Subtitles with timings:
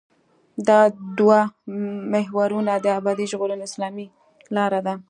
[0.67, 0.79] دا
[1.19, 1.39] دوه
[2.13, 4.05] محورونه د ابدي ژغورنې اساسي
[4.55, 4.95] لاره دي.